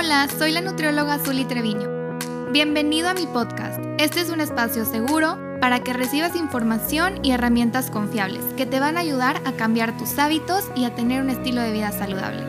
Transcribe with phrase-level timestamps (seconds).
[0.00, 1.88] Hola, soy la nutrióloga Zuli Treviño.
[2.52, 3.80] Bienvenido a mi podcast.
[3.98, 8.96] Este es un espacio seguro para que recibas información y herramientas confiables que te van
[8.96, 12.44] a ayudar a cambiar tus hábitos y a tener un estilo de vida saludable.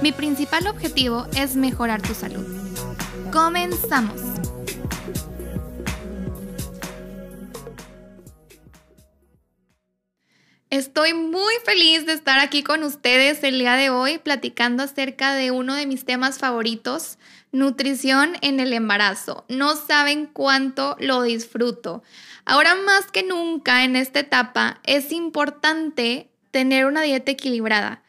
[0.00, 2.46] Mi principal objetivo es mejorar tu salud.
[3.30, 4.35] Comenzamos.
[10.76, 15.50] Estoy muy feliz de estar aquí con ustedes el día de hoy platicando acerca de
[15.50, 17.16] uno de mis temas favoritos,
[17.50, 19.46] nutrición en el embarazo.
[19.48, 22.02] No saben cuánto lo disfruto.
[22.44, 28.02] Ahora más que nunca en esta etapa es importante tener una dieta equilibrada.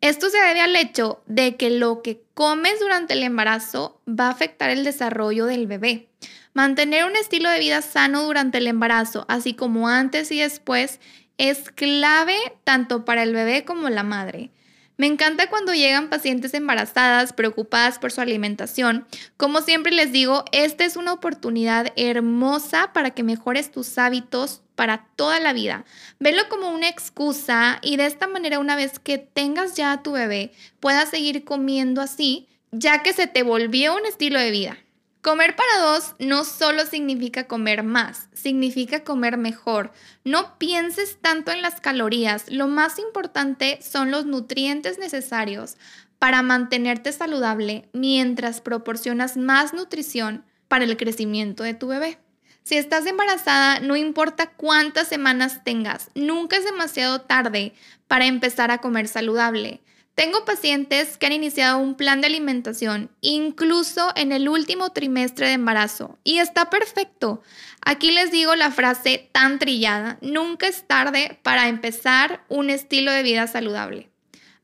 [0.00, 4.30] Esto se debe al hecho de que lo que comes durante el embarazo va a
[4.30, 6.08] afectar el desarrollo del bebé.
[6.54, 11.00] Mantener un estilo de vida sano durante el embarazo, así como antes y después,
[11.38, 14.50] es clave tanto para el bebé como la madre.
[14.96, 19.06] Me encanta cuando llegan pacientes embarazadas preocupadas por su alimentación.
[19.36, 25.08] Como siempre les digo, esta es una oportunidad hermosa para que mejores tus hábitos para
[25.16, 25.84] toda la vida.
[26.20, 30.12] Velo como una excusa y de esta manera una vez que tengas ya a tu
[30.12, 34.78] bebé puedas seguir comiendo así, ya que se te volvió un estilo de vida.
[35.24, 39.90] Comer para dos no solo significa comer más, significa comer mejor.
[40.22, 45.78] No pienses tanto en las calorías, lo más importante son los nutrientes necesarios
[46.18, 52.18] para mantenerte saludable mientras proporcionas más nutrición para el crecimiento de tu bebé.
[52.62, 57.72] Si estás embarazada, no importa cuántas semanas tengas, nunca es demasiado tarde
[58.08, 59.80] para empezar a comer saludable.
[60.14, 65.54] Tengo pacientes que han iniciado un plan de alimentación incluso en el último trimestre de
[65.54, 67.42] embarazo y está perfecto.
[67.84, 73.24] Aquí les digo la frase tan trillada, nunca es tarde para empezar un estilo de
[73.24, 74.08] vida saludable.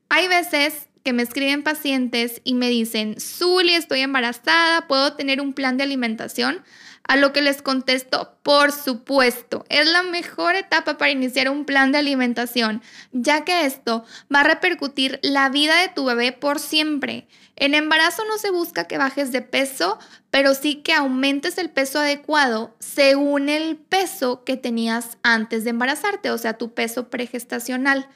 [0.07, 5.53] Hay veces que me escriben pacientes y me dicen, Zuli, estoy embarazada, ¿puedo tener un
[5.53, 6.63] plan de alimentación?
[7.03, 11.91] A lo que les contesto, por supuesto, es la mejor etapa para iniciar un plan
[11.91, 17.27] de alimentación, ya que esto va a repercutir la vida de tu bebé por siempre.
[17.55, 21.99] En embarazo no se busca que bajes de peso, pero sí que aumentes el peso
[21.99, 28.07] adecuado según el peso que tenías antes de embarazarte, o sea, tu peso pregestacional.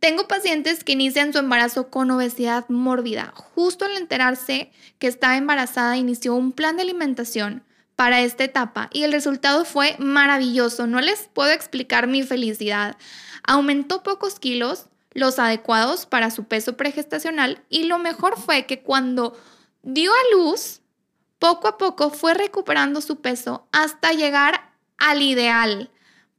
[0.00, 3.34] Tengo pacientes que inician su embarazo con obesidad mórbida.
[3.54, 7.62] Justo al enterarse que estaba embarazada, inició un plan de alimentación
[7.96, 10.86] para esta etapa y el resultado fue maravilloso.
[10.86, 12.96] No les puedo explicar mi felicidad.
[13.42, 19.38] Aumentó pocos kilos, los adecuados para su peso pregestacional y lo mejor fue que cuando
[19.82, 20.80] dio a luz,
[21.38, 25.90] poco a poco fue recuperando su peso hasta llegar al ideal.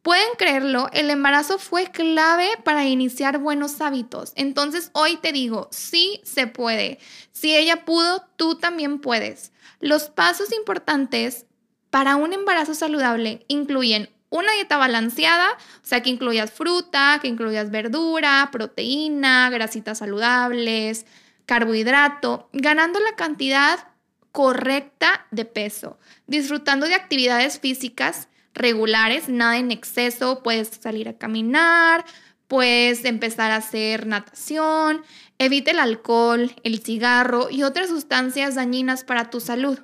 [0.01, 4.33] Pueden creerlo, el embarazo fue clave para iniciar buenos hábitos.
[4.35, 6.97] Entonces hoy te digo, sí se puede.
[7.31, 9.51] Si ella pudo, tú también puedes.
[9.79, 11.45] Los pasos importantes
[11.91, 17.69] para un embarazo saludable incluyen una dieta balanceada, o sea, que incluyas fruta, que incluyas
[17.69, 21.05] verdura, proteína, grasitas saludables,
[21.45, 23.87] carbohidrato, ganando la cantidad
[24.31, 32.05] correcta de peso, disfrutando de actividades físicas regulares, nada en exceso, puedes salir a caminar,
[32.47, 35.03] puedes empezar a hacer natación,
[35.37, 39.79] evite el alcohol, el cigarro y otras sustancias dañinas para tu salud.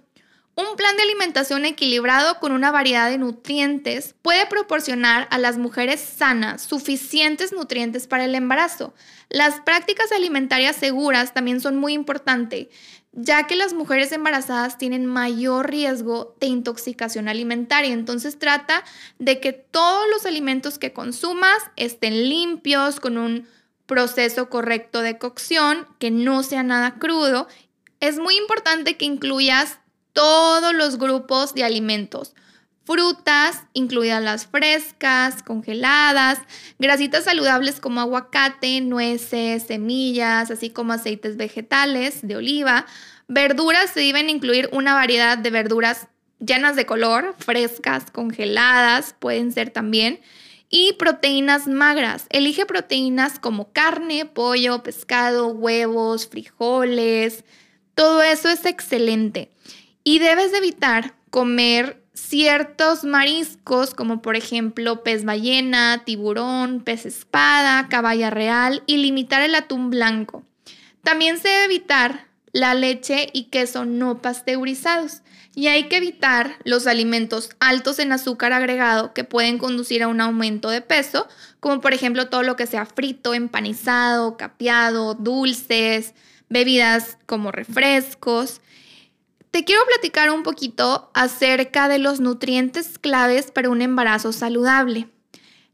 [0.59, 5.99] Un plan de alimentación equilibrado con una variedad de nutrientes puede proporcionar a las mujeres
[5.99, 8.95] sanas suficientes nutrientes para el embarazo.
[9.29, 12.69] Las prácticas alimentarias seguras también son muy importantes,
[13.19, 17.91] ya que las mujeres embarazadas tienen mayor riesgo de intoxicación alimentaria.
[17.91, 18.83] Entonces trata
[19.17, 23.47] de que todos los alimentos que consumas estén limpios, con un
[23.88, 27.47] proceso correcto de cocción, que no sea nada crudo.
[28.00, 29.79] Es muy importante que incluyas
[30.13, 32.35] todos los grupos de alimentos.
[32.87, 36.39] Frutas, incluidas las frescas, congeladas,
[36.79, 42.85] grasitas saludables como aguacate, nueces, semillas, así como aceites vegetales de oliva.
[43.28, 46.07] Verduras se deben incluir una variedad de verduras
[46.39, 50.22] llenas de color, frescas, congeladas, pueden ser también.
[50.69, 52.25] Y proteínas magras.
[52.29, 57.43] Elige proteínas como carne, pollo, pescado, huevos, frijoles.
[57.95, 59.51] Todo eso es excelente.
[60.05, 67.87] Y debes de evitar comer ciertos mariscos como por ejemplo pez ballena, tiburón, pez espada,
[67.90, 70.43] caballa real y limitar el atún blanco.
[71.03, 75.22] También se debe evitar la leche y queso no pasteurizados
[75.53, 80.22] y hay que evitar los alimentos altos en azúcar agregado que pueden conducir a un
[80.22, 81.28] aumento de peso,
[81.59, 86.14] como por ejemplo todo lo que sea frito, empanizado, capeado, dulces,
[86.49, 88.61] bebidas como refrescos.
[89.57, 95.07] Te quiero platicar un poquito acerca de los nutrientes claves para un embarazo saludable.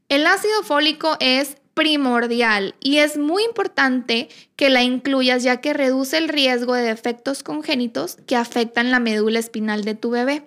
[0.08, 6.16] El ácido fólico es primordial y es muy importante que la incluyas ya que reduce
[6.16, 10.46] el riesgo de defectos congénitos que afectan la médula espinal de tu bebé.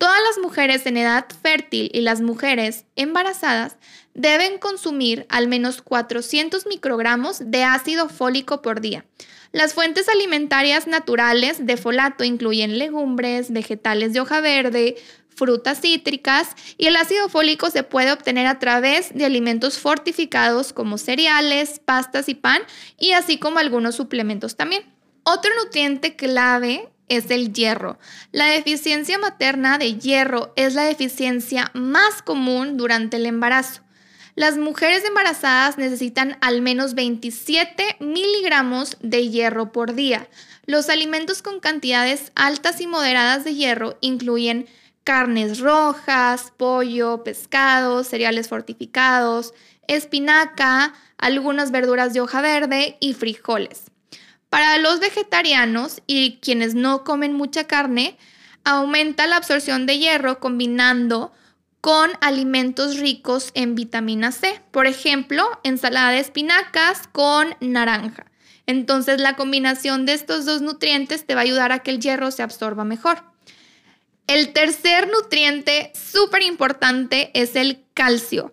[0.00, 3.76] Todas las mujeres en edad fértil y las mujeres embarazadas
[4.14, 9.04] deben consumir al menos 400 microgramos de ácido fólico por día.
[9.52, 14.96] Las fuentes alimentarias naturales de folato incluyen legumbres, vegetales de hoja verde,
[15.28, 20.96] frutas cítricas y el ácido fólico se puede obtener a través de alimentos fortificados como
[20.96, 22.62] cereales, pastas y pan
[22.98, 24.82] y así como algunos suplementos también.
[25.24, 27.98] Otro nutriente clave es el hierro.
[28.32, 33.82] La deficiencia materna de hierro es la deficiencia más común durante el embarazo.
[34.36, 40.28] Las mujeres embarazadas necesitan al menos 27 miligramos de hierro por día.
[40.64, 44.66] Los alimentos con cantidades altas y moderadas de hierro incluyen
[45.04, 49.52] carnes rojas, pollo, pescado, cereales fortificados,
[49.88, 53.89] espinaca, algunas verduras de hoja verde y frijoles.
[54.50, 58.18] Para los vegetarianos y quienes no comen mucha carne,
[58.64, 61.32] aumenta la absorción de hierro combinando
[61.80, 64.60] con alimentos ricos en vitamina C.
[64.72, 68.26] Por ejemplo, ensalada de espinacas con naranja.
[68.66, 72.30] Entonces la combinación de estos dos nutrientes te va a ayudar a que el hierro
[72.30, 73.22] se absorba mejor.
[74.26, 78.52] El tercer nutriente súper importante es el calcio.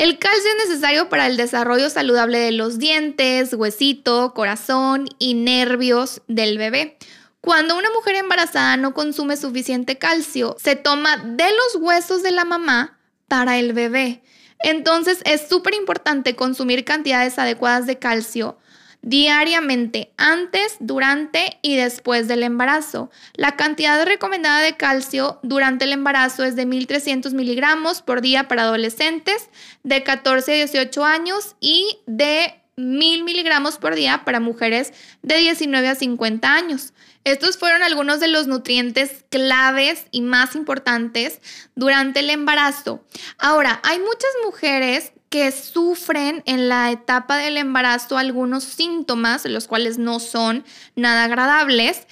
[0.00, 6.22] El calcio es necesario para el desarrollo saludable de los dientes, huesito, corazón y nervios
[6.26, 6.96] del bebé.
[7.42, 12.46] Cuando una mujer embarazada no consume suficiente calcio, se toma de los huesos de la
[12.46, 12.98] mamá
[13.28, 14.22] para el bebé.
[14.60, 18.56] Entonces es súper importante consumir cantidades adecuadas de calcio
[19.02, 23.10] diariamente antes, durante y después del embarazo.
[23.34, 28.62] La cantidad recomendada de calcio durante el embarazo es de 1.300 miligramos por día para
[28.62, 29.48] adolescentes
[29.82, 34.92] de 14 a 18 años y de 1.000 miligramos por día para mujeres
[35.22, 36.92] de 19 a 50 años.
[37.24, 41.40] Estos fueron algunos de los nutrientes claves y más importantes
[41.74, 43.04] durante el embarazo.
[43.38, 49.96] Ahora, hay muchas mujeres que sufren en la etapa del embarazo algunos síntomas, los cuales
[49.96, 50.64] no son
[50.96, 52.06] nada agradables.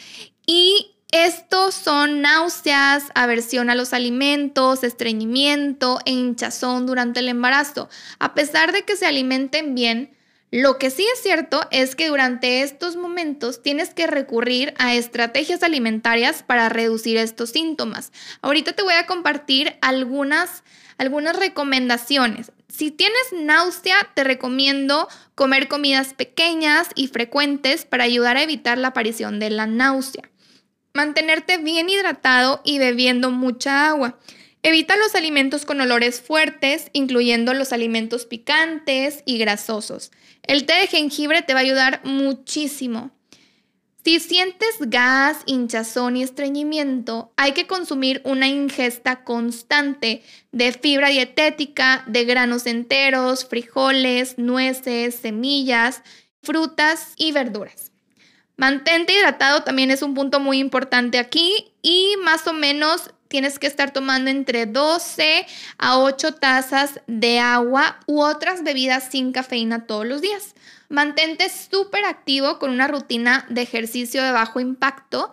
[0.47, 7.89] Y estos son náuseas, aversión a los alimentos, estreñimiento e hinchazón durante el embarazo.
[8.21, 10.17] A pesar de que se alimenten bien,
[10.51, 15.63] lo que sí es cierto es que durante estos momentos tienes que recurrir a estrategias
[15.63, 18.13] alimentarias para reducir estos síntomas.
[18.43, 20.63] Ahorita te voy a compartir algunas,
[20.99, 22.53] algunas recomendaciones.
[22.69, 28.89] Si tienes náusea, te recomiendo comer comidas pequeñas y frecuentes para ayudar a evitar la
[28.89, 30.31] aparición de la náusea.
[30.93, 34.19] Mantenerte bien hidratado y bebiendo mucha agua.
[34.63, 40.11] Evita los alimentos con olores fuertes, incluyendo los alimentos picantes y grasosos.
[40.43, 43.11] El té de jengibre te va a ayudar muchísimo.
[44.09, 52.05] Si sientes gas, hinchazón y estreñimiento, hay que consumir una ingesta constante de fibra dietética,
[52.07, 56.03] de granos enteros, frijoles, nueces, semillas,
[56.43, 57.93] frutas y verduras.
[58.57, 63.67] Mantente hidratado también es un punto muy importante aquí y más o menos tienes que
[63.67, 65.47] estar tomando entre 12
[65.79, 70.55] a 8 tazas de agua u otras bebidas sin cafeína todos los días.
[70.89, 75.33] Mantente súper activo con una rutina de ejercicio de bajo impacto,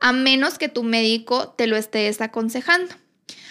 [0.00, 2.94] a menos que tu médico te lo esté desaconsejando.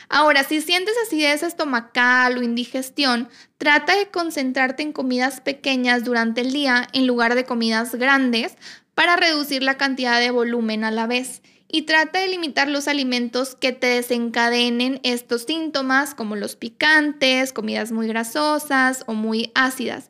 [0.09, 6.51] Ahora, si sientes acidez estomacal o indigestión, trata de concentrarte en comidas pequeñas durante el
[6.51, 8.57] día en lugar de comidas grandes
[8.93, 11.41] para reducir la cantidad de volumen a la vez.
[11.67, 17.91] Y trata de limitar los alimentos que te desencadenen estos síntomas, como los picantes, comidas
[17.91, 20.09] muy grasosas o muy ácidas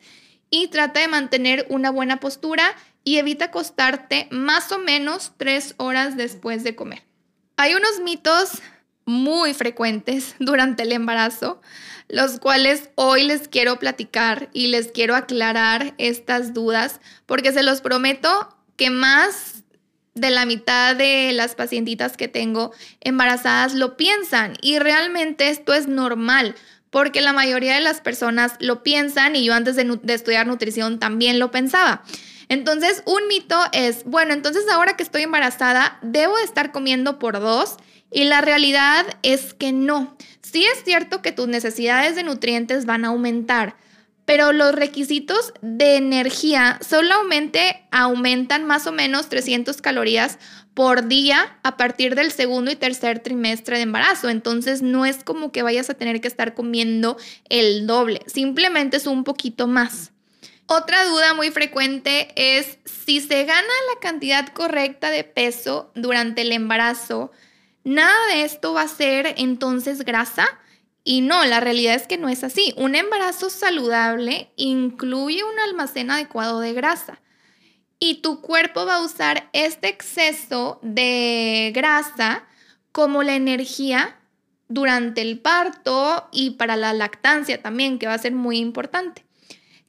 [0.55, 6.15] y trata de mantener una buena postura y evita acostarte más o menos tres horas
[6.15, 7.01] después de comer.
[7.57, 8.61] Hay unos mitos
[9.05, 11.61] muy frecuentes durante el embarazo,
[12.09, 17.81] los cuales hoy les quiero platicar y les quiero aclarar estas dudas, porque se los
[17.81, 19.63] prometo que más
[20.15, 25.87] de la mitad de las pacientitas que tengo embarazadas lo piensan y realmente esto es
[25.87, 26.55] normal
[26.93, 31.39] porque la mayoría de las personas lo piensan y yo antes de, estudiar nutrición también
[31.39, 32.03] lo pensaba.
[32.53, 37.39] Entonces, un mito es, bueno, entonces ahora que estoy embarazada, debo de estar comiendo por
[37.39, 37.77] dos.
[38.11, 40.15] Y la realidad es que no.
[40.41, 43.75] Sí es cierto que tus necesidades de nutrientes van a aumentar,
[44.25, 50.37] pero los requisitos de energía solamente aumentan más o menos 300 calorías
[50.75, 54.29] por día a partir del segundo y tercer trimestre de embarazo.
[54.29, 57.17] Entonces no es como que vayas a tener que estar comiendo
[57.49, 60.12] el doble, simplemente es un poquito más.
[60.67, 66.53] Otra duda muy frecuente es si se gana la cantidad correcta de peso durante el
[66.53, 67.31] embarazo,
[67.83, 70.47] nada de esto va a ser entonces grasa.
[71.03, 72.73] Y no, la realidad es que no es así.
[72.77, 77.21] Un embarazo saludable incluye un almacén adecuado de grasa.
[77.99, 82.45] Y tu cuerpo va a usar este exceso de grasa
[82.93, 84.17] como la energía
[84.69, 89.25] durante el parto y para la lactancia también, que va a ser muy importante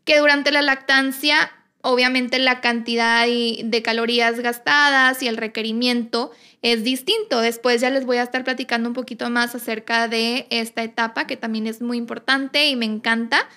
[0.04, 1.50] que durante la lactancia,
[1.82, 6.30] obviamente la cantidad de calorías gastadas y el requerimiento
[6.62, 7.40] es distinto.
[7.40, 11.36] Después ya les voy a estar platicando un poquito más acerca de esta etapa que
[11.36, 13.48] también es muy importante y me encanta.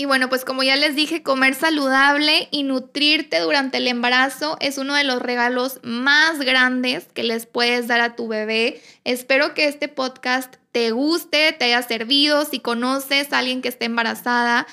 [0.00, 4.78] Y bueno, pues como ya les dije, comer saludable y nutrirte durante el embarazo es
[4.78, 8.80] uno de los regalos más grandes que les puedes dar a tu bebé.
[9.02, 12.44] Espero que este podcast te guste, te haya servido.
[12.44, 14.68] Si conoces a alguien que esté embarazada,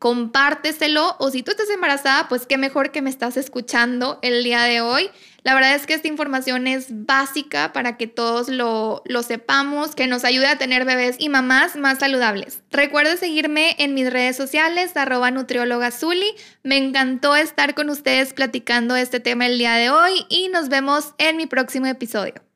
[0.00, 4.62] compárteselo o si tú estás embarazada, pues qué mejor que me estás escuchando el día
[4.62, 5.10] de hoy.
[5.42, 10.06] La verdad es que esta información es básica para que todos lo, lo sepamos, que
[10.06, 12.62] nos ayude a tener bebés y mamás más saludables.
[12.70, 16.34] Recuerda seguirme en mis redes sociales, arroba nutrióloga Zuli.
[16.62, 21.12] Me encantó estar con ustedes platicando este tema el día de hoy y nos vemos
[21.18, 22.49] en mi próximo episodio.